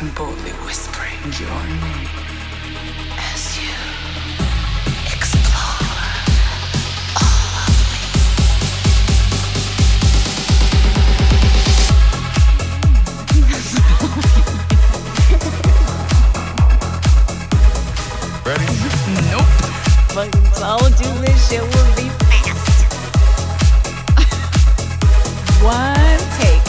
and 0.00 0.14
boldly 0.14 0.52
whispering, 0.64 1.18
your 1.38 1.50
name. 1.50 2.08
Ready? 18.46 18.66
nope. 19.30 19.46
But 20.14 20.30
I'll 20.62 20.78
do 20.90 21.08
this 21.20 21.48
shit 21.48 21.60
will 21.60 21.94
be 21.96 22.08
fast. 22.08 22.84
One 25.62 26.20
take. 26.38 26.59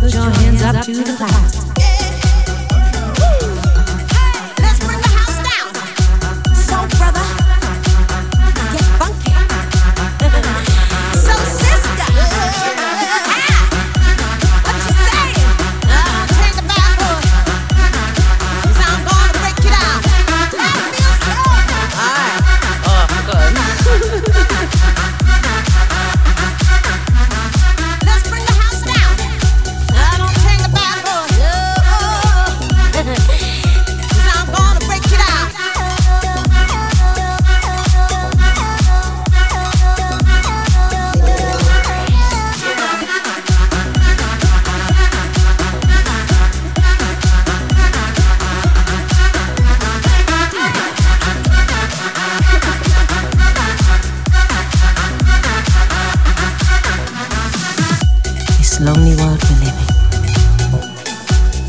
Put 0.00 0.14
your 0.14 0.30
hands 0.30 0.62
up 0.62 0.86
to 0.86 0.92
the 0.94 1.14
clouds. 1.18 1.71
Lonely 58.82 59.14
world 59.14 59.38
we're 59.44 59.60
living. 59.62 59.90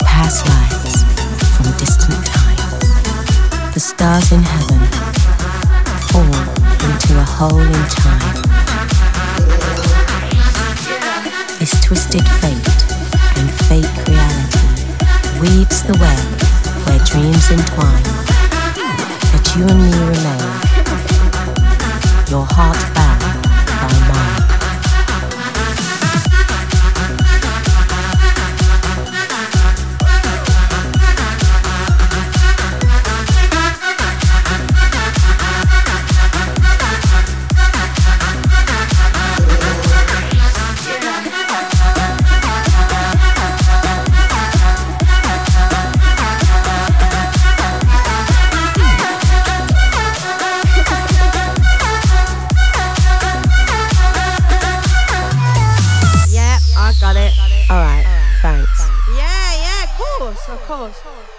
Past 0.00 0.42
lives 0.48 1.04
from 1.54 1.70
distant 1.78 2.26
times. 2.26 3.74
The 3.74 3.80
stars 3.80 4.32
in 4.32 4.42
heaven 4.42 4.80
fall 6.10 6.34
into 6.82 7.14
a 7.14 7.22
hole 7.22 7.60
in 7.60 7.84
time. 7.94 8.42
This 11.60 11.80
twisted 11.80 12.26
fate 12.42 12.66
and 13.38 13.48
fake 13.68 13.96
reality 14.08 14.66
weaves 15.38 15.84
the 15.84 15.96
web 16.02 16.26
where 16.86 16.98
dreams 17.06 17.46
entwine. 17.52 18.02
That 19.30 19.46
you 19.54 19.62
and 19.62 19.78
me 19.78 19.92
remain, 20.10 20.42
your 22.28 22.46
heart 22.50 22.82
bound 22.96 23.45
Got 57.06 57.14
it. 57.14 57.38
All 57.70 57.76
right, 57.76 58.02
thanks. 58.42 58.80
Yeah, 59.14 59.22
yeah, 59.62 59.84
of 59.84 59.90
course, 59.94 60.48
of 60.48 60.60
course. 60.66 61.35